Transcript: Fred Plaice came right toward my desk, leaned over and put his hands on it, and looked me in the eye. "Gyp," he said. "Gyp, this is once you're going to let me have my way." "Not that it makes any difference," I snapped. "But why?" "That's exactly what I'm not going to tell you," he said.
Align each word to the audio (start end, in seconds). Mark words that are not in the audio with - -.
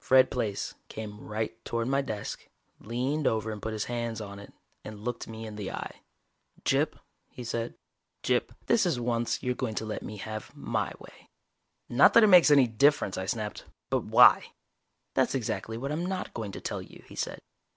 Fred 0.00 0.32
Plaice 0.32 0.74
came 0.88 1.20
right 1.20 1.64
toward 1.64 1.86
my 1.86 2.02
desk, 2.02 2.48
leaned 2.80 3.28
over 3.28 3.52
and 3.52 3.62
put 3.62 3.72
his 3.72 3.84
hands 3.84 4.20
on 4.20 4.40
it, 4.40 4.52
and 4.82 5.04
looked 5.04 5.28
me 5.28 5.46
in 5.46 5.54
the 5.54 5.70
eye. 5.70 6.00
"Gyp," 6.64 6.98
he 7.30 7.44
said. 7.44 7.76
"Gyp, 8.24 8.50
this 8.66 8.84
is 8.84 8.98
once 8.98 9.44
you're 9.44 9.54
going 9.54 9.76
to 9.76 9.86
let 9.86 10.02
me 10.02 10.16
have 10.16 10.50
my 10.56 10.90
way." 10.98 11.28
"Not 11.88 12.14
that 12.14 12.24
it 12.24 12.26
makes 12.26 12.50
any 12.50 12.66
difference," 12.66 13.16
I 13.16 13.26
snapped. 13.26 13.64
"But 13.88 14.02
why?" 14.02 14.46
"That's 15.14 15.36
exactly 15.36 15.78
what 15.78 15.92
I'm 15.92 16.06
not 16.06 16.34
going 16.34 16.50
to 16.50 16.60
tell 16.60 16.82
you," 16.82 17.04
he 17.06 17.14
said. 17.14 17.38